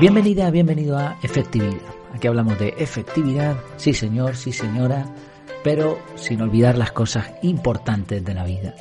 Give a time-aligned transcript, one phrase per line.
[0.00, 1.76] Bienvenida, bienvenido a Efectividad.
[2.14, 5.04] Aquí hablamos de efectividad, sí señor, sí señora,
[5.62, 8.74] pero sin olvidar las cosas importantes de la vida.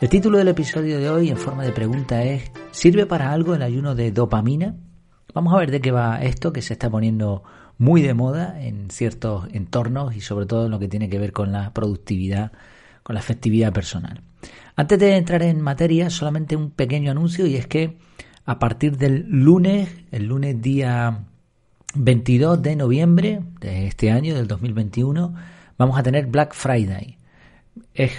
[0.00, 3.62] El título del episodio de hoy en forma de pregunta es ¿Sirve para algo el
[3.62, 4.76] ayuno de dopamina?
[5.34, 7.42] Vamos a ver de qué va esto que se está poniendo
[7.76, 11.32] muy de moda en ciertos entornos y sobre todo en lo que tiene que ver
[11.32, 12.52] con la productividad,
[13.02, 14.22] con la efectividad personal.
[14.76, 17.96] Antes de entrar en materia, solamente un pequeño anuncio y es que
[18.46, 21.24] a partir del lunes, el lunes día
[21.94, 25.34] 22 de noviembre de este año, del 2021,
[25.76, 27.18] vamos a tener Black Friday.
[27.92, 28.12] Es,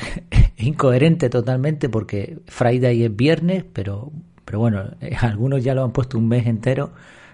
[0.58, 4.12] incoherente totalmente porque Friday es viernes, pero,
[4.44, 6.92] pero bueno, eh, algunos ya lo han puesto un mes entero.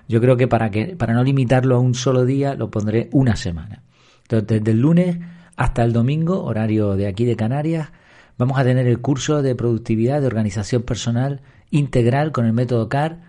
[0.07, 3.35] Yo creo que para, que para no limitarlo a un solo día, lo pondré una
[3.35, 3.81] semana.
[4.23, 5.17] Entonces, desde el lunes
[5.55, 7.89] hasta el domingo, horario de aquí de Canarias,
[8.37, 11.41] vamos a tener el curso de productividad de organización personal
[11.73, 13.19] integral con el método CAR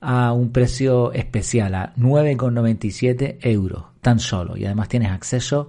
[0.00, 4.56] a un precio especial, a 9,97 euros, tan solo.
[4.56, 5.68] Y además tienes acceso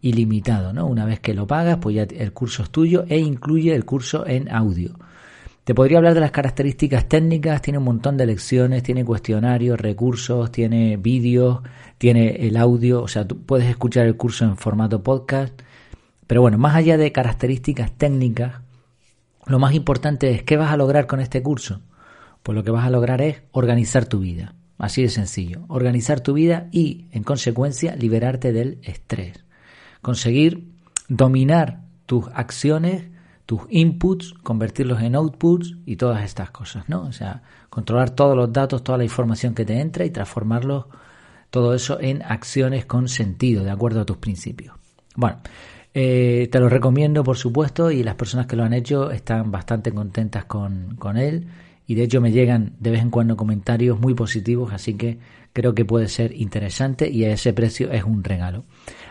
[0.00, 0.86] ilimitado, ¿no?
[0.86, 4.26] Una vez que lo pagas, pues ya el curso es tuyo e incluye el curso
[4.26, 4.98] en audio.
[5.62, 10.50] Te podría hablar de las características técnicas, tiene un montón de lecciones, tiene cuestionarios, recursos,
[10.50, 11.60] tiene vídeos,
[11.98, 15.60] tiene el audio, o sea, tú puedes escuchar el curso en formato podcast.
[16.26, 18.62] Pero bueno, más allá de características técnicas,
[19.48, 21.80] lo más importante es qué vas a lograr con este curso.
[22.42, 24.54] Pues lo que vas a lograr es organizar tu vida.
[24.78, 25.64] Así de sencillo.
[25.68, 29.44] Organizar tu vida y, en consecuencia, liberarte del estrés.
[30.02, 30.68] Conseguir
[31.08, 33.08] dominar tus acciones,
[33.46, 37.02] tus inputs, convertirlos en outputs y todas estas cosas, ¿no?
[37.02, 40.86] O sea, controlar todos los datos, toda la información que te entra y transformarlos,
[41.50, 44.76] todo eso en acciones con sentido, de acuerdo a tus principios.
[45.16, 45.38] Bueno,
[45.94, 49.92] eh, te lo recomiendo, por supuesto, y las personas que lo han hecho están bastante
[49.92, 51.46] contentas con, con él.
[51.86, 55.18] Y de hecho me llegan de vez en cuando comentarios muy positivos, así que
[55.54, 58.64] creo que puede ser interesante y a ese precio es un regalo.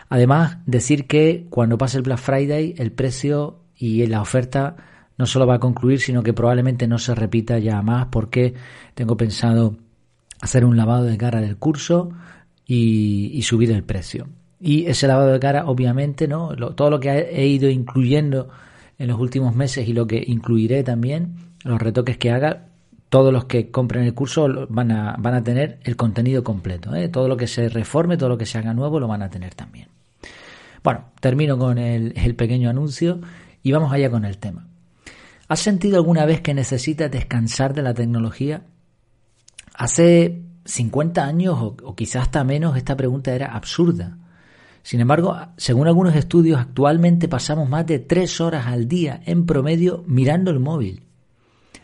[0.08, 4.76] Además, decir que cuando pase el Black Friday, el precio y la oferta
[5.18, 8.54] no solo va a concluir, sino que probablemente no se repita ya más porque
[8.94, 9.76] tengo pensado
[10.40, 12.10] hacer un lavado de cara del curso
[12.64, 14.28] y, y subir el precio.
[14.60, 16.54] Y ese lavado de cara, obviamente, ¿no?
[16.74, 18.48] todo lo que he ido incluyendo
[18.98, 22.66] en los últimos meses y lo que incluiré también, los retoques que haga,
[23.08, 26.94] todos los que compren el curso van a, van a tener el contenido completo.
[26.94, 27.08] ¿eh?
[27.08, 29.54] Todo lo que se reforme, todo lo que se haga nuevo, lo van a tener
[29.54, 29.88] también.
[30.82, 33.20] Bueno, termino con el, el pequeño anuncio
[33.62, 34.66] y vamos allá con el tema.
[35.48, 38.62] ¿Has sentido alguna vez que necesitas descansar de la tecnología?
[39.74, 44.18] Hace 50 años o, o quizás hasta menos esta pregunta era absurda.
[44.88, 50.02] Sin embargo, según algunos estudios, actualmente pasamos más de tres horas al día en promedio
[50.06, 51.02] mirando el móvil.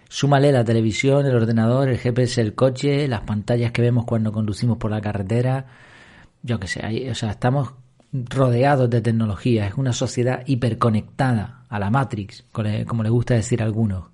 [0.09, 4.79] Súmale la televisión, el ordenador, el GPS el coche, las pantallas que vemos cuando conducimos
[4.79, 5.67] por la carretera.
[6.43, 7.75] Yo qué sé, o sea, estamos
[8.11, 9.67] rodeados de tecnología.
[9.67, 12.47] Es una sociedad hiperconectada a la Matrix,
[12.87, 14.05] como le gusta decir a algunos.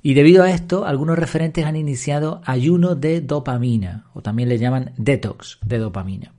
[0.00, 4.94] Y debido a esto, algunos referentes han iniciado ayuno de dopamina, o también le llaman
[4.96, 6.32] detox de dopamina.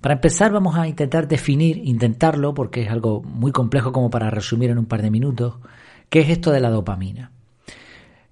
[0.00, 4.70] Para empezar vamos a intentar definir, intentarlo porque es algo muy complejo como para resumir
[4.70, 5.56] en un par de minutos,
[6.08, 7.32] qué es esto de la dopamina.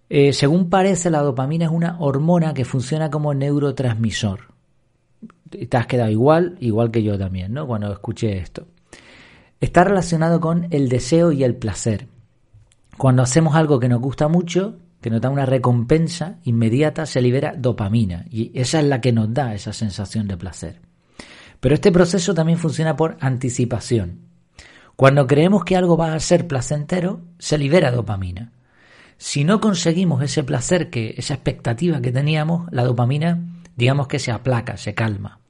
[0.09, 4.55] Eh, según parece, la dopamina es una hormona que funciona como neurotransmisor.
[5.51, 7.67] Te has quedado igual, igual que yo también, ¿no?
[7.67, 8.67] Cuando escuché esto.
[9.61, 12.07] Está relacionado con el deseo y el placer.
[12.97, 17.55] Cuando hacemos algo que nos gusta mucho, que nos da una recompensa inmediata, se libera
[17.57, 18.25] dopamina.
[18.31, 20.86] Y esa es la que nos da esa sensación de placer.
[21.61, 24.21] Pero este proceso también funciona por anticipación.
[24.97, 28.53] Cuando creemos que algo va a ser placentero, se libera dopamina.
[29.19, 33.43] Si no conseguimos ese placer, que esa expectativa que teníamos, la dopamina,
[33.77, 35.41] digamos que se aplaca, se calma.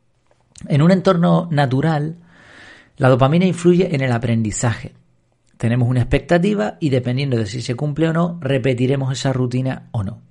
[0.69, 2.17] En un entorno natural,
[2.97, 4.95] la dopamina influye en el aprendizaje.
[5.59, 10.03] Tenemos una expectativa y dependiendo de si se cumple o no, repetiremos esa rutina o
[10.03, 10.23] no.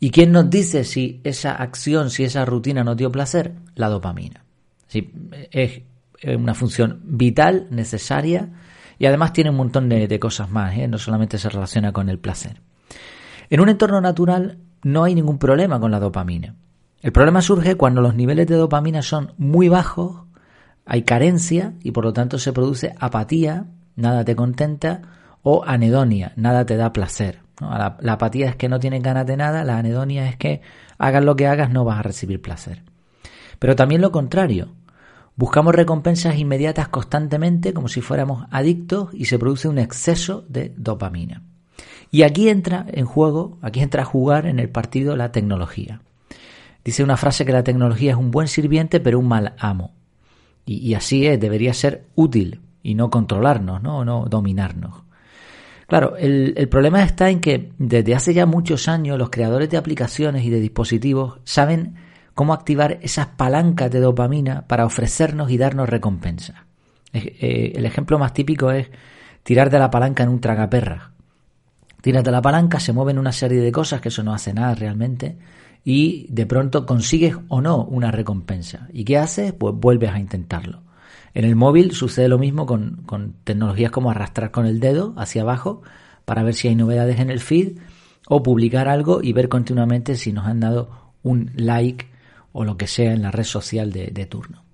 [0.00, 3.54] ¿Y quién nos dice si esa acción, si esa rutina nos dio placer?
[3.74, 4.44] La dopamina.
[4.88, 5.12] Sí,
[5.50, 5.82] es
[6.24, 8.50] una función vital, necesaria
[8.98, 10.88] y además tiene un montón de, cosas más, ¿eh?
[10.88, 12.60] no solamente se relaciona con el placer.
[13.48, 16.56] En un entorno natural no hay ningún problema con la dopamina.
[17.00, 20.24] El problema surge cuando los niveles de dopamina son muy bajos,
[20.84, 25.02] hay carencia y por lo tanto se produce apatía, nada te contenta,
[25.42, 27.40] o anedonia, nada te da placer.
[27.60, 30.60] La, la, apatía es que no tienes ganas de nada, la anedonia es que
[30.98, 32.82] hagas lo que hagas no vas a recibir placer.
[33.58, 34.72] Pero también lo contrario,
[35.38, 41.44] Buscamos recompensas inmediatas constantemente como si fuéramos adictos y se produce un exceso de dopamina.
[42.10, 46.00] Y aquí entra en juego, aquí entra a jugar en el partido la tecnología.
[46.84, 49.92] dice una frase que la tecnología es un buen sirviente pero un mal amo.
[50.66, 54.04] Y, así es, debería ser útil y no controlarnos, ¿no?
[54.04, 55.04] no dominarnos.
[55.86, 60.44] Claro, el, problema está en que desde hace ya muchos años los creadores de aplicaciones
[60.44, 61.94] y de dispositivos saben
[62.38, 66.54] cómo activar esas palancas de dopamina para ofrecernos y darnos recompensas.
[67.12, 68.86] Eh, el ejemplo más típico es
[69.42, 71.10] tirar de la palanca en un tragaperra.
[72.00, 74.76] Tiras de la palanca, se mueven una serie de cosas que eso no hace nada
[74.76, 75.36] realmente
[75.82, 78.86] y de pronto consigues o no una recompensa.
[78.92, 79.52] ¿Y qué haces?
[79.52, 80.82] Pues vuelves a intentarlo.
[81.34, 85.42] En el móvil sucede lo mismo con, con tecnologías como arrastrar con el dedo hacia
[85.42, 85.82] abajo
[86.24, 87.78] para ver si hay novedades en el feed
[88.28, 92.06] o publicar algo y ver continuamente si nos han dado un like
[92.52, 94.64] o lo que sea en la red social de, de turno.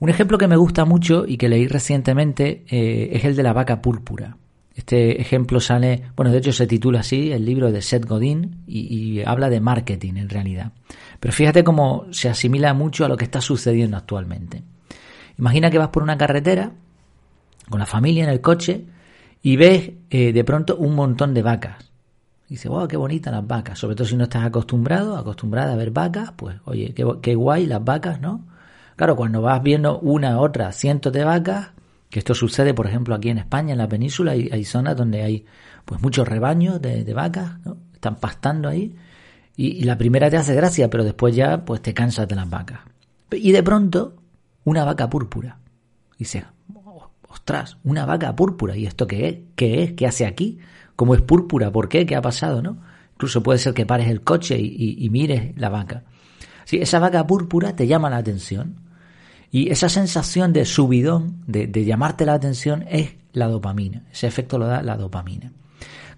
[0.00, 3.52] Un ejemplo que me gusta mucho y que leí recientemente eh, es el de la
[3.52, 4.38] vaca púrpura.
[4.74, 9.20] Este ejemplo sale, bueno, de hecho se titula así, el libro de Seth Godin, y,
[9.20, 10.72] habla de marketing en realidad.
[11.20, 14.62] Pero fíjate cómo se asimila mucho a lo que está sucediendo actualmente.
[15.38, 16.72] Imagina que vas por una carretera
[17.68, 18.86] con la familia en el coche
[19.42, 21.89] y ves eh, de pronto un montón de vacas.
[22.50, 23.78] Y dices, wow, qué bonitas las vacas.
[23.78, 27.64] Sobre todo si no estás acostumbrado, acostumbrada a ver vacas, pues oye, qué, qué guay
[27.64, 28.44] las vacas, ¿no?
[28.96, 31.68] Claro, cuando vas viendo una, otra, cientos de vacas,
[32.10, 35.46] que esto sucede, por ejemplo, aquí en España, en la península, hay, zonas donde hay
[35.84, 37.76] pues muchos rebaños de, vacas, ¿no?
[37.94, 38.96] están pastando ahí,
[39.56, 42.80] y, la primera te hace gracia, pero después ya pues te cansas de las vacas.
[43.30, 44.16] Y de pronto,
[44.64, 45.58] una vaca púrpura.
[46.16, 46.44] Y dices,
[47.28, 49.36] ostras, una vaca púrpura, ¿y esto qué es?
[49.54, 49.92] ¿Qué es?
[49.92, 50.58] ¿Qué hace aquí?
[51.00, 51.72] ¿Cómo es púrpura?
[51.72, 52.04] ¿Por qué?
[52.04, 52.60] ¿Qué ha pasado?
[52.60, 52.76] ¿no?
[53.14, 56.02] Incluso puede ser que pares el coche y, mires la vaca.
[56.66, 58.76] Si esa vaca púrpura te llama la atención,
[59.50, 64.02] y esa sensación de subidón, de, llamarte la atención, es la dopamina.
[64.12, 65.52] Ese efecto lo da la dopamina.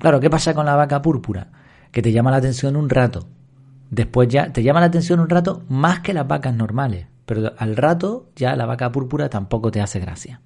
[0.01, 1.53] Claro, ¿qué pasa con la vaca púrpura?
[1.93, 3.29] Que te llama la atención un rato.
[3.89, 7.07] Después ya te llama la atención un rato más que las vacas normales.
[7.25, 10.41] Pero al rato ya la vaca púrpura tampoco te hace gracia.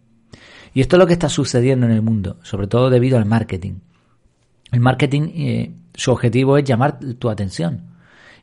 [0.75, 3.77] Y esto es lo que está sucediendo en el mundo, sobre todo debido al marketing.
[4.73, 7.97] El marketing, eh, su objetivo es llamar tu atención.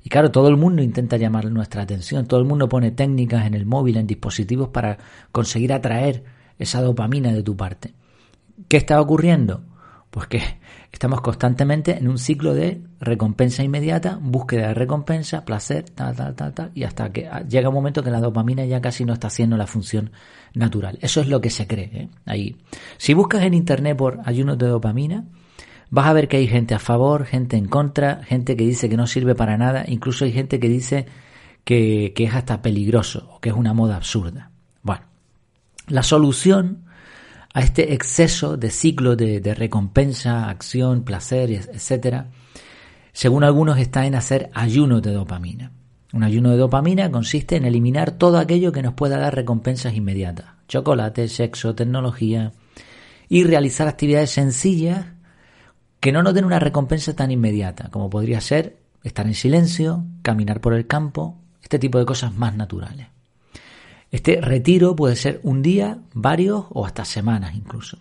[0.04, 3.54] Y claro, todo el mundo intenta llamar nuestra atención, todo el mundo pone técnicas en
[3.54, 4.98] el móvil, en dispositivos para
[5.32, 6.26] conseguir atraer
[6.60, 7.94] esa dopamina de tu parte.
[8.68, 9.64] ¿Qué está ocurriendo?
[10.10, 10.42] Pues que
[10.92, 16.54] estamos constantemente en un ciclo de recompensa inmediata, búsqueda de recompensa, placer, tal, tal, tal,
[16.54, 19.56] tal, y hasta que llega un momento que la dopamina ya casi no está haciendo
[19.56, 20.12] la función
[20.54, 21.00] natural.
[21.02, 22.10] Eso es lo que se cree ¿eh?
[22.26, 22.58] ahí.
[22.98, 25.26] Si buscas en internet por ayunos de dopamina,
[25.94, 28.98] vas a ver que hay gente a favor, gente en contra, gente que dice que
[28.98, 31.06] no sirve para nada, incluso hay gente que dice
[31.64, 34.50] que, es hasta peligroso o que es una moda absurda.
[34.82, 35.04] Bueno,
[35.88, 36.86] la solución
[37.54, 42.32] a este exceso de ciclo de, de recompensa, acción, placer, etcétera,
[43.12, 45.74] según algunos está en hacer ayuno de dopamina.
[46.12, 50.48] Un ayuno de dopamina consiste en eliminar todo aquello que nos pueda dar recompensas inmediatas,
[50.68, 52.52] chocolate, sexo, tecnología,
[53.30, 55.13] y realizar actividades sencillas
[56.04, 60.60] que no nos den una recompensa tan inmediata, como podría ser estar en silencio, caminar
[60.60, 63.08] por el campo, este tipo de cosas más naturales.
[64.12, 68.00] Este retiro puede ser un día, varios o hasta semanas incluso.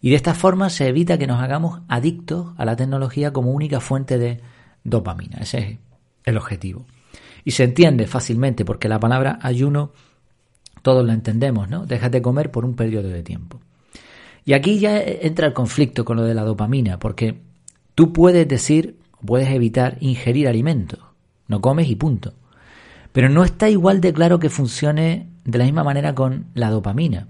[0.00, 3.78] Y de esta forma se evita que nos hagamos adictos a la tecnología como única
[3.78, 4.40] fuente de
[4.82, 5.38] dopamina.
[5.38, 5.78] Ese es
[6.24, 6.84] el objetivo.
[7.44, 9.92] Y se entiende fácilmente porque la palabra ayuno
[10.82, 11.86] todos la entendemos, ¿no?
[11.86, 13.60] Dejas de comer por un periodo de tiempo.
[14.44, 17.40] Y aquí ya entra el conflicto con lo de la dopamina, porque
[17.94, 21.00] tú puedes decir, puedes evitar ingerir alimentos,
[21.48, 22.34] no comes y punto.
[23.12, 27.26] Pero no está igual de claro que funcione de la misma manera con la dopamina.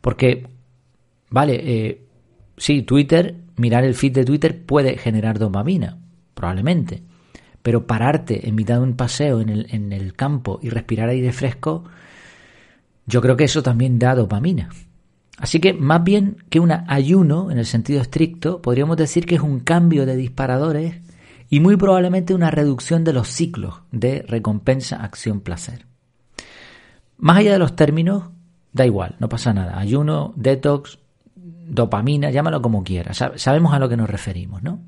[0.00, 0.46] Porque,
[1.30, 2.06] vale, eh,
[2.56, 5.98] sí, Twitter, mirar el feed de Twitter puede generar dopamina,
[6.34, 7.02] probablemente.
[7.62, 11.32] Pero pararte en mitad de un paseo en el, en el campo y respirar aire
[11.32, 11.84] fresco,
[13.06, 14.70] yo creo que eso también da dopamina.
[15.40, 19.40] Así que más bien que un ayuno en el sentido estricto, podríamos decir que es
[19.40, 21.00] un cambio de disparadores
[21.48, 25.86] y muy probablemente una reducción de los ciclos de recompensa, acción, placer.
[27.16, 28.24] Más allá de los términos,
[28.72, 29.78] da igual, no pasa nada.
[29.78, 30.98] Ayuno, detox,
[31.34, 33.24] dopamina, llámalo como quieras.
[33.36, 34.78] Sabemos a lo que nos referimos, ¿no?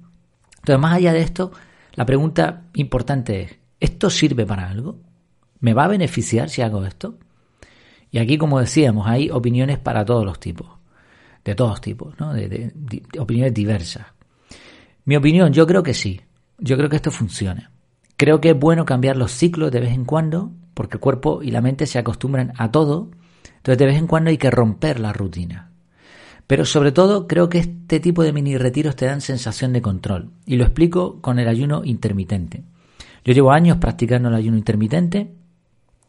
[0.58, 1.50] Entonces, más allá de esto,
[1.94, 4.98] la pregunta importante es, ¿esto sirve para algo?
[5.60, 7.16] ¿Me va a beneficiar si hago esto?
[8.12, 10.68] Y aquí, como decíamos, hay opiniones para todos los tipos,
[11.44, 12.32] de todos tipos, ¿no?
[12.32, 12.72] de,
[13.18, 14.06] opiniones diversas.
[15.04, 16.20] Mi opinión, yo creo que sí,
[16.58, 17.72] yo creo que esto funciona.
[18.16, 21.50] Creo que es bueno cambiar los ciclos de vez en cuando, porque el cuerpo y
[21.50, 23.10] la mente se acostumbran a todo,
[23.56, 25.72] entonces de vez en cuando hay que romper la rutina.
[26.46, 30.30] Pero sobre todo creo que este tipo de mini retiros te dan sensación de control,
[30.44, 32.62] y lo explico con el ayuno intermitente.
[33.24, 35.32] Yo llevo años practicando el ayuno intermitente.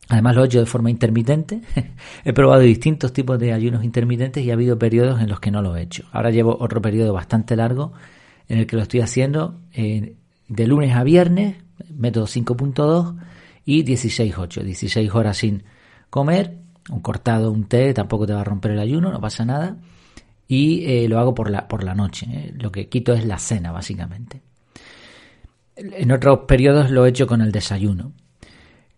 [0.10, 1.62] Además lo he hecho de forma intermitente.
[2.26, 5.62] he probado distintos tipos de ayunos intermitentes y ha habido periodos en los que no
[5.62, 6.04] lo he hecho.
[6.12, 7.94] Ahora llevo otro periodo bastante largo
[8.48, 10.16] en el que lo estoy haciendo eh,
[10.48, 11.58] de lunes a viernes,
[11.90, 13.16] método 5.2
[13.66, 14.62] y 16.8.
[14.62, 15.64] 16 horas sin
[16.10, 16.58] comer,
[16.90, 19.78] un cortado, un té, tampoco te va a romper el ayuno, no pasa nada.
[20.48, 22.28] Y eh, lo hago por la, por la noche.
[22.30, 22.54] Eh.
[22.60, 24.42] Lo que quito es la cena, básicamente.
[25.76, 28.12] En otros periodos lo he hecho con el desayuno.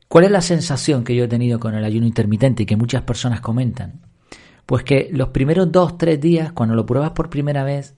[0.08, 3.02] ¿Cuál es la sensación que yo he tenido con el ayuno intermitente y que muchas
[3.04, 4.02] personas comentan?
[4.66, 7.96] Pues que los primeros dos, tres días, cuando lo pruebas por primera vez,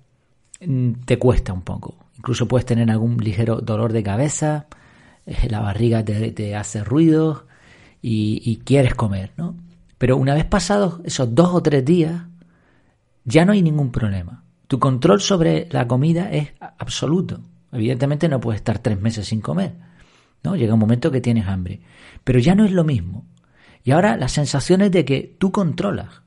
[0.66, 1.96] mm, te cuesta un poco.
[2.18, 4.68] Incluso puedes tener algún ligero dolor de cabeza,
[5.26, 7.46] eh, la barriga te, hace ruido
[8.02, 9.56] y, y, quieres comer, ¿no?
[9.98, 12.24] Pero una vez pasados esos dos o tres días,
[13.26, 14.44] ya no hay ningún problema.
[14.68, 17.42] Tu control sobre la comida es absoluto.
[17.72, 19.74] Evidentemente no puedes estar tres meses sin comer.
[20.56, 21.82] Llega un momento que tienes hambre.
[22.24, 23.25] Pero ya no es lo mismo.
[23.84, 26.22] Y ahora la sensación es de que tú controlas.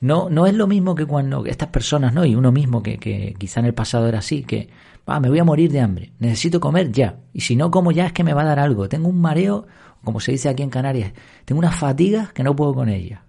[0.00, 2.24] No, no es lo mismo que cuando estas personas, ¿no?
[2.24, 4.68] Y uno mismo que, que quizá en el pasado era así, que
[5.06, 7.16] ah, me voy a morir de hambre, necesito comer ya.
[7.32, 8.88] Y si no como ya es que me va a dar algo.
[8.88, 9.66] Tengo un mareo,
[10.04, 11.12] como se dice aquí en Canarias,
[11.44, 13.20] tengo unas fatigas que no puedo con ellas.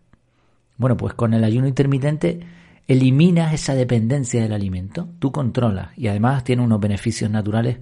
[0.78, 2.40] Bueno, pues con el ayuno intermitente
[2.88, 7.78] eliminas esa dependencia del alimento, tú controlas y además tiene unos beneficios naturales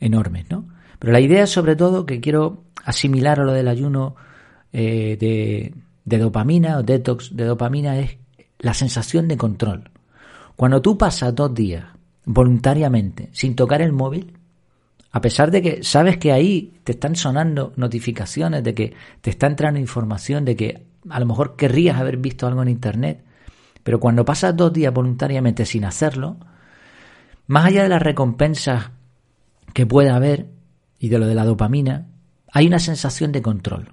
[0.00, 0.66] enormes, ¿no?
[0.98, 4.16] Pero la idea sobre todo que quiero asimilar a lo del ayuno
[4.72, 5.74] eh, de,
[6.04, 8.16] de dopamina o detox de dopamina es
[8.58, 9.90] la sensación de control.
[10.56, 11.84] Cuando tú pasas dos días
[12.24, 14.34] voluntariamente sin tocar el móvil,
[15.10, 19.46] a pesar de que sabes que ahí te están sonando notificaciones, de que te está
[19.46, 23.24] entrando información, de que a lo mejor querrías haber visto algo en Internet,
[23.82, 26.36] pero cuando pasas dos días voluntariamente sin hacerlo,
[27.46, 28.90] más allá de las recompensas
[29.72, 30.48] que pueda haber
[30.98, 32.06] y de lo de la dopamina,
[32.52, 33.92] hay una sensación de control.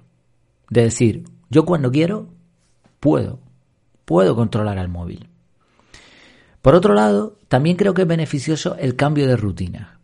[0.70, 2.28] De decir, yo cuando quiero,
[3.00, 3.38] puedo,
[4.04, 5.28] puedo controlar al móvil.
[6.62, 10.00] Por otro lado, también creo que es beneficioso el cambio de rutina.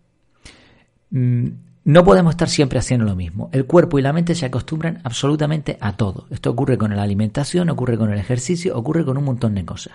[1.11, 1.49] Mm,
[1.85, 3.51] no podemos estar siempre haciendo lo mismo.
[3.53, 6.27] El cuerpo y la mente se acostumbran absolutamente a todo.
[6.31, 9.95] Esto ocurre con la alimentación, ocurre con el ejercicio, ocurre con un montón de cosas.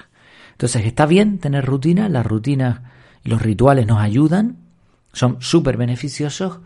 [0.52, 2.82] Entonces está bien tener rutina, las rutinas
[3.24, 4.58] y los rituales nos ayudan,
[5.14, 6.60] son súper beneficiosos,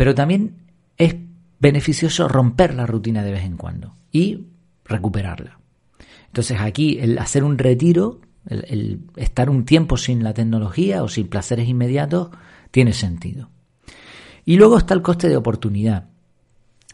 [0.00, 0.54] pero también
[0.96, 1.14] es
[1.58, 4.46] beneficioso romper la rutina de vez en cuando y
[4.82, 5.60] recuperarla.
[6.28, 11.28] Entonces aquí el hacer un retiro, el, estar un tiempo sin la tecnología o sin
[11.28, 12.30] placeres inmediatos,
[12.70, 13.50] tiene sentido.
[14.46, 16.08] Y luego está el coste de oportunidad.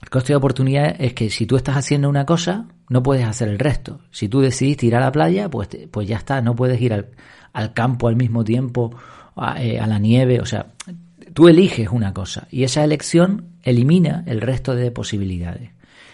[0.02, 3.46] El coste de oportunidad es que si tú estás haciendo una cosa, no puedes hacer
[3.46, 4.00] el resto.
[4.10, 7.72] Si tú decidiste ir a la playa, pues, pues ya está, no puedes ir al,
[7.72, 8.96] campo al mismo tiempo,
[9.58, 10.72] eh, a, la nieve, o sea,
[11.37, 15.69] tú eliges una cosa y esa elección elimina el resto de posibilidades.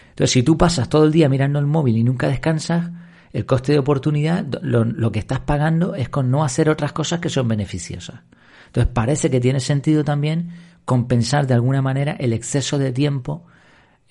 [0.09, 2.91] Entonces, si tú pasas todo el día mirando el móvil y nunca descansas,
[3.33, 7.21] el coste de oportunidad, lo, lo, que estás pagando es con no hacer otras cosas
[7.21, 8.23] que son beneficiosas.
[8.67, 10.50] Entonces, parece que tiene sentido también
[10.85, 13.47] compensar de alguna manera el exceso de tiempo,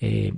[0.00, 0.32] eh,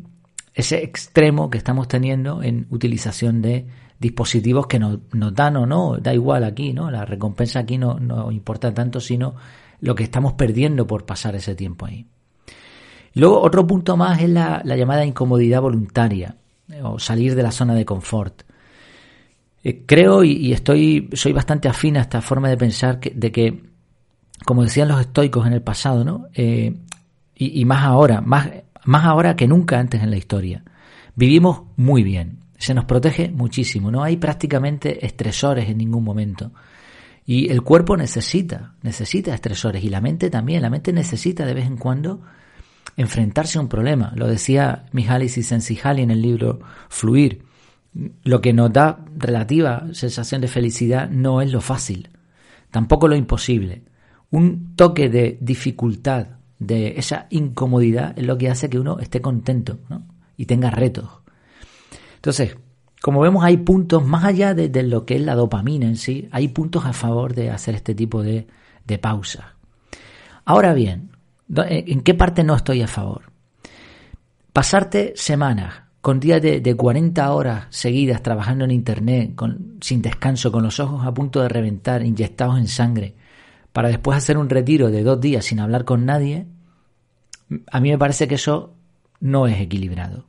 [0.54, 3.68] ese extremo que estamos teniendo en utilización de
[4.00, 6.90] dispositivos que nos, dan o no, da igual aquí, ¿no?
[6.90, 9.36] La recompensa aquí no, no importa tanto, sino
[9.80, 12.06] lo que estamos perdiendo por pasar ese tiempo ahí.
[13.14, 16.36] Luego, otro punto más es la, llamada incomodidad voluntaria
[16.68, 18.42] eh, o salir de la zona de confort.
[19.62, 23.74] Eh, creo y, estoy, soy bastante afín a esta forma de pensar de que
[24.44, 26.26] como decían los estoicos en el pasado, ¿no?
[26.34, 26.76] Eh,
[27.36, 28.48] y, más ahora, más,
[28.84, 30.62] más ahora que nunca antes en la historia.
[31.16, 36.52] Vivimos muy bien, se nos protege muchísimo, no hay prácticamente estresores en ningún momento.
[37.26, 41.66] Y el cuerpo necesita, necesita estresores y la mente también, la mente necesita de vez
[41.66, 42.20] en cuando
[42.96, 44.12] enfrentarse a un problema.
[44.14, 47.42] Lo decía Mihaly Csikszentmihalyi en el libro Fluir.
[48.24, 52.10] Lo que nos da relativa sensación de felicidad no es lo fácil,
[52.70, 53.84] tampoco lo imposible
[54.34, 56.26] un toque de dificultad,
[56.58, 59.78] de esa incomodidad, es lo que hace que uno esté contento
[60.36, 61.08] y tenga retos.
[62.16, 62.56] Entonces,
[63.04, 66.48] como vemos, hay puntos, más allá de, lo que es la dopamina en sí, hay
[66.48, 68.46] puntos a favor de hacer este tipo de,
[68.86, 69.56] de pausa.
[70.46, 71.10] Ahora bien,
[71.54, 73.24] ¿en qué parte no estoy a favor?
[74.54, 79.38] Pasarte semanas con días de, de 40 horas seguidas trabajando en Internet,
[79.82, 83.16] sin descanso, con los ojos a punto de reventar, inyectados en sangre,
[83.74, 86.46] para después hacer un retiro de dos días sin hablar con nadie,
[87.70, 88.72] a mí me parece que eso
[89.20, 90.24] no es equilibrado.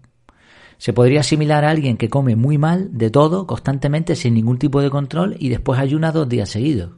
[0.77, 4.81] Se podría asimilar a alguien que come muy mal, de todo, constantemente, sin ningún tipo
[4.81, 6.91] de control, y después ayuna dos días seguidos.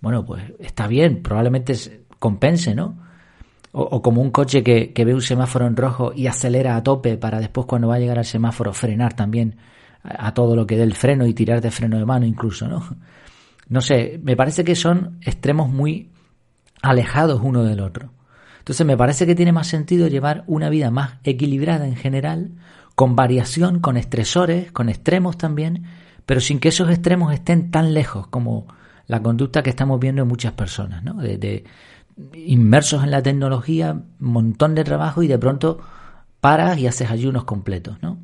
[0.00, 1.74] Bueno, pues está bien, probablemente
[2.18, 2.98] compense, ¿no?
[3.72, 7.40] O, como un coche que, ve un semáforo en rojo y acelera a tope para
[7.40, 9.56] después cuando va a llegar al semáforo frenar también
[10.02, 12.82] a, todo lo que dé el freno y tirar de freno de mano incluso, ¿no?
[13.68, 16.10] No sé, me parece que son extremos muy
[16.80, 18.12] alejados uno del otro.
[18.66, 22.50] Entonces me parece que tiene más sentido llevar una vida más equilibrada en general,
[22.96, 25.84] con variación, con estresores, con extremos también,
[26.26, 28.66] pero sin que esos extremos estén tan lejos como
[29.06, 31.14] la conducta que estamos viendo en muchas personas, ¿no?
[31.14, 31.62] De,
[32.34, 35.78] inmersos en la tecnología, montón de trabajo y de pronto
[36.40, 38.18] paras y haces ayunos completos, ¿no?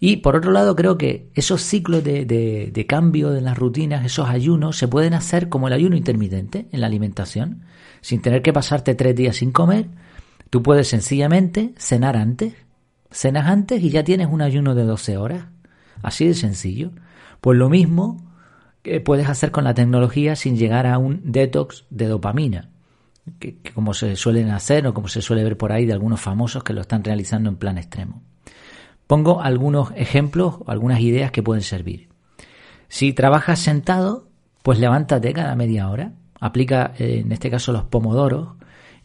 [0.00, 4.28] Y por otro lado, creo que esos ciclos de, de, cambio de las rutinas, esos
[4.28, 7.62] ayunos, se pueden hacer como el ayuno intermitente en la alimentación,
[8.00, 9.88] sin tener que pasarte tres días sin comer.
[10.50, 12.54] Tú puedes sencillamente cenar antes,
[13.10, 15.46] cenas antes y ya tienes un ayuno de 12 horas.
[16.02, 16.92] Así de sencillo.
[17.40, 18.24] Pues lo mismo
[18.82, 22.70] que puedes hacer con la tecnología sin llegar a un detox de dopamina,
[23.40, 26.62] que, como se suelen hacer o como se suele ver por ahí de algunos famosos
[26.62, 28.22] que lo están realizando en plan extremo.
[29.08, 32.08] Pongo algunos ejemplos o algunas ideas que pueden servir.
[32.88, 34.28] Si trabajas sentado,
[34.62, 38.50] pues levántate cada media hora, aplica eh, en este caso los pomodoros,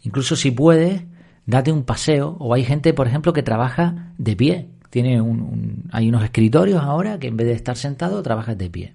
[0.02, 1.04] incluso si puedes,
[1.46, 6.10] date un paseo o hay gente, por ejemplo, que trabaja de pie, tiene un, hay
[6.10, 8.92] unos escritorios ahora que en vez de estar sentado trabajas de pie.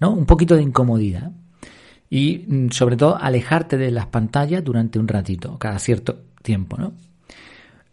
[0.00, 0.10] ¿No?
[0.10, 1.30] Un poquito de incomodidad.
[2.10, 6.94] Y mm, sobre todo alejarte de las pantallas durante un ratito, cada cierto tiempo, ¿no?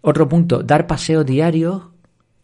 [0.01, 1.92] Otro punto, dar paseos diarios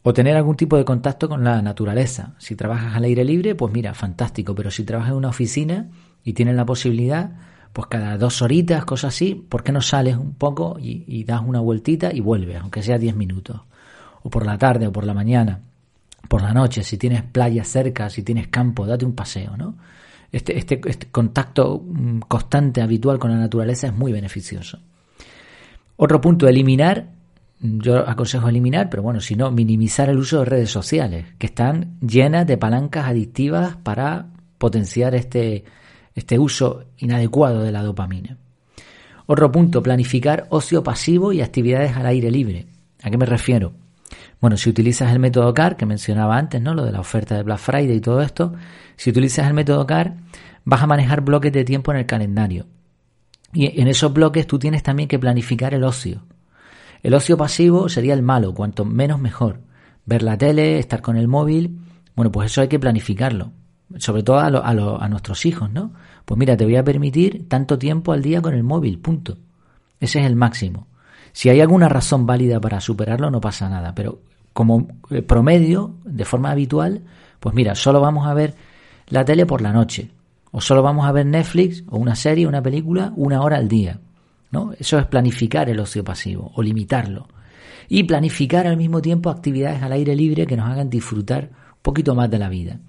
[0.04, 2.34] o tener algún tipo de contacto con la naturaleza.
[2.38, 5.90] Si trabajas al aire libre, pues mira, fantástico, pero si trabajas en una oficina
[6.24, 7.32] y tienes la posibilidad,
[7.74, 11.60] pues cada dos horitas, cosas así, ¿por qué no sales un poco y, das una
[11.60, 13.62] vueltita y vuelves, aunque sea diez minutos?
[14.24, 15.62] o por la tarde o por la mañana,
[16.28, 19.76] por la noche, si tienes playa cerca, si tienes campo, date un paseo, ¿no?
[20.32, 24.80] Este, este, este contacto mm, constante, habitual con la naturaleza es muy beneficioso.
[25.96, 27.08] Otro punto, eliminar,
[27.60, 31.98] yo aconsejo eliminar, pero bueno, si no, minimizar el uso de redes sociales, que están
[32.00, 35.66] llenas de palancas adictivas para potenciar este,
[36.16, 38.38] este uso inadecuado de la dopamina.
[39.26, 42.66] Otro punto, planificar ocio pasivo y actividades al aire libre.
[43.04, 43.74] ¿A qué me refiero?
[44.42, 46.74] Bueno, si utilizas el método CAR, que mencionaba antes, ¿no?
[46.74, 48.54] Lo de la oferta de Black Friday y todo esto,
[48.96, 50.16] si utilizas el método CAR,
[50.64, 52.66] vas a manejar bloques de tiempo en el calendario.
[53.54, 56.24] Y en esos bloques tú tienes también que planificar el ocio.
[57.04, 59.62] El ocio pasivo sería el malo, cuanto menos mejor.
[60.06, 61.80] Ver la tele, estar con el móvil,
[62.16, 63.52] bueno, pues eso hay que planificarlo.
[63.98, 65.94] Sobre todo a, a nuestros hijos, ¿no?
[66.26, 69.38] Pues mira, te voy a permitir tanto tiempo al día con el móvil, punto.
[70.00, 70.88] Ese es el máximo.
[71.32, 74.20] Si hay alguna razón válida para superarlo, no pasa nada, pero
[74.54, 77.04] como eh, promedio, de forma habitual,
[77.40, 78.56] pues mira, solo vamos a ver
[79.08, 80.12] la tele por la noche,
[80.52, 84.00] o solo vamos a ver Netflix o una serie, una película, una hora al día.
[84.52, 84.74] ¿No?
[84.78, 87.28] Eso es planificar el ocio pasivo o limitarlo.
[87.88, 92.14] Y planificar al mismo tiempo actividades al aire libre que nos hagan disfrutar un poquito
[92.16, 92.80] más de la vida.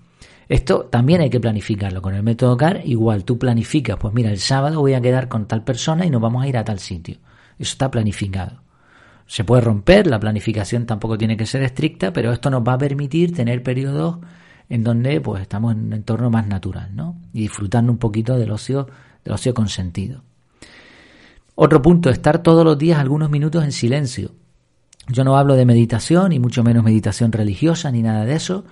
[0.48, 2.02] Esto también hay que planificarlo.
[2.02, 5.46] Con el método CAR, igual tú planificas, pues mira, el sábado voy a quedar con
[5.46, 7.18] tal persona y nos vamos a ir a tal sitio.
[7.58, 8.60] Eso está planificado.
[9.26, 12.78] Se puede romper, la planificación tampoco tiene que ser estricta, pero esto nos va a
[12.78, 14.18] permitir tener periodos
[14.68, 17.16] en donde pues estamos en un entorno más natural, ¿no?
[17.32, 18.88] Y disfrutando un poquito del ocio,
[19.22, 20.24] del ocio consentido.
[21.62, 24.30] Otro punto, estar todos los días algunos minutos en silencio.
[25.08, 28.64] Yo no hablo de meditación, y mucho menos meditación religiosa, ni nada de eso.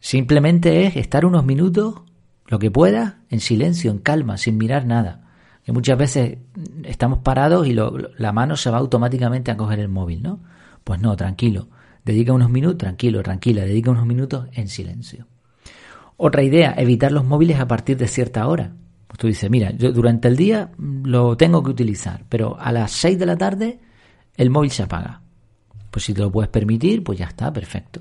[0.00, 2.00] Simplemente es estar unos minutos,
[2.46, 5.20] lo que pueda, en silencio, en calma, sin mirar nada
[5.66, 6.38] que muchas veces
[6.84, 10.40] estamos parados y la mano se va automáticamente a coger el móvil, ¿no?
[10.82, 11.68] Pues no, tranquilo.
[12.06, 15.26] Dedica unos minutos, tranquilo, tranquila, dedica unos minutos en silencio.
[16.16, 18.72] Otra idea, evitar los móviles a partir de cierta hora.
[19.14, 22.90] Pues tú dices, mira, yo durante el día lo tengo que utilizar, pero a las
[22.90, 23.78] 6 de la tarde
[24.36, 25.20] el móvil se apaga.
[25.92, 28.00] Pues si te lo puedes permitir, pues ya está, perfecto.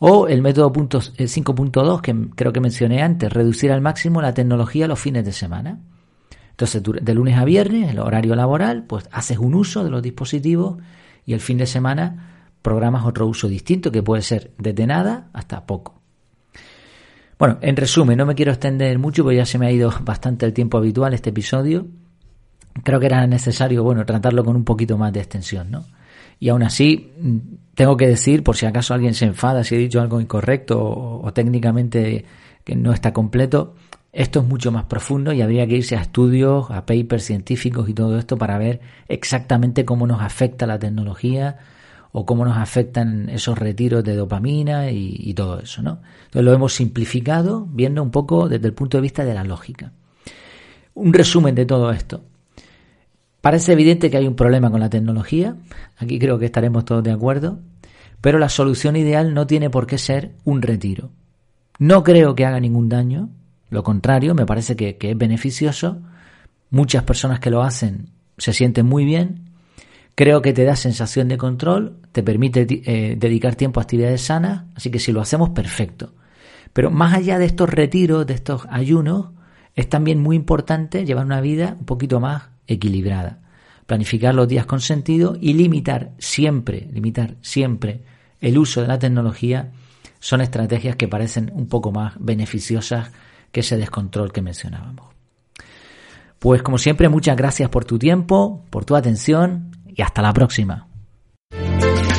[0.00, 4.98] O el método 5.2 que creo que mencioné antes, reducir al máximo la tecnología los
[4.98, 5.78] fines de semana.
[6.50, 10.78] Entonces, de lunes a viernes, el horario laboral, pues haces un uso de los dispositivos
[11.24, 15.66] y el fin de semana programas otro uso distinto que puede ser desde nada hasta
[15.66, 15.95] poco.
[17.38, 20.46] Bueno, en resumen, no me quiero extender mucho porque ya se me ha ido bastante
[20.46, 21.86] el tiempo habitual este episodio.
[22.82, 25.84] Creo que era necesario, bueno, tratarlo con un poquito más de extensión, ¿no?
[26.38, 27.38] Y aún así, mm,
[27.74, 31.32] tengo que decir, por si acaso alguien se enfada si he dicho algo incorrecto o
[31.32, 32.24] técnicamente
[32.64, 33.74] que no está completo,
[34.16, 37.92] esto es mucho más profundo y habría que irse a estudios, a papers científicos y
[37.92, 41.58] todo esto para ver exactamente cómo nos afecta la tecnología
[42.18, 46.00] o cómo nos afectan esos retiros de dopamina y, todo eso, ¿no?
[46.24, 49.92] Entonces lo hemos simplificado viendo un poco desde el punto de vista de la lógica.
[50.94, 52.22] Un resumen de todo esto.
[53.42, 55.56] Parece evidente que hay un problema con la tecnología,
[55.98, 57.58] aquí creo que estaremos todos de acuerdo,
[58.22, 61.10] pero la solución ideal no tiene por qué ser un retiro.
[61.78, 63.28] No creo que haga ningún daño,
[63.68, 66.00] lo contrario, me parece que, es beneficioso.
[66.70, 69.50] Muchas personas que lo hacen se sienten muy bien.
[70.14, 74.64] Creo que te da sensación de control, te permite eh, dedicar tiempo a actividades sanas,
[74.74, 76.14] así que si lo hacemos, perfecto.
[76.72, 79.32] Pero más allá de estos retiros, de estos ayunos,
[79.74, 83.40] es también muy importante llevar una vida un poquito más equilibrada.
[83.84, 88.00] Planificar los días con sentido y limitar siempre, limitar siempre
[88.40, 89.72] el uso de la tecnología
[90.18, 93.10] son estrategias que parecen un poco más beneficiosas
[93.52, 95.08] que ese descontrol que mencionábamos.
[96.38, 100.88] Pues como siempre, muchas gracias por tu tiempo, por tu atención y hasta la próxima.
[101.52, 102.15] Thank you.